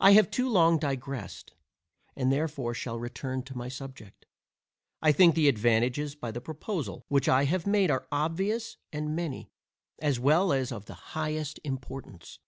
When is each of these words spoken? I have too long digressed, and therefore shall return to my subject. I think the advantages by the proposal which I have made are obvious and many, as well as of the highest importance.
I 0.00 0.12
have 0.12 0.30
too 0.30 0.48
long 0.48 0.78
digressed, 0.78 1.52
and 2.16 2.32
therefore 2.32 2.72
shall 2.72 2.98
return 2.98 3.42
to 3.42 3.54
my 3.54 3.68
subject. 3.68 4.24
I 5.02 5.12
think 5.12 5.34
the 5.34 5.46
advantages 5.46 6.14
by 6.14 6.30
the 6.30 6.40
proposal 6.40 7.04
which 7.08 7.28
I 7.28 7.44
have 7.44 7.66
made 7.66 7.90
are 7.90 8.08
obvious 8.10 8.78
and 8.94 9.14
many, 9.14 9.50
as 9.98 10.18
well 10.18 10.54
as 10.54 10.72
of 10.72 10.86
the 10.86 10.94
highest 11.12 11.60
importance. 11.64 12.38